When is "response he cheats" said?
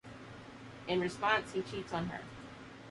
0.99-1.93